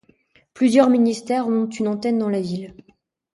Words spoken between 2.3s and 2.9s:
ville.